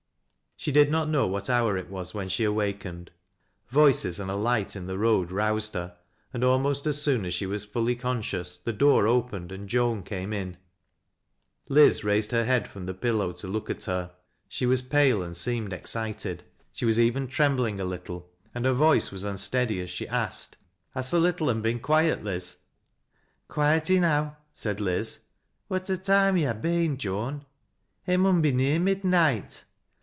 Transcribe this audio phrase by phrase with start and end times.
[0.57, 3.09] She did not know what hour it was when she awakened;
[3.65, 5.97] foices and a light in the road, roused her,
[6.31, 10.31] and almost as soon as she was fully conscious, the door opened and Joan came
[10.31, 10.57] in.
[11.67, 14.11] Liz raised h«r head from the pillow to look af her.
[14.47, 16.43] She was pale and seemed excited.
[16.71, 20.57] She was evei trembling a little, and her voice was unsteady as she asked
[20.93, 20.93] RIBBONS.
[20.93, 22.57] 138" Has th' little un been quiet, Liz?"
[23.45, 25.21] ■' Quiet enow," said Liz."
[25.69, 27.45] What a toime yo' ha' beeCj J an!
[28.05, 29.63] It raun be near midneet.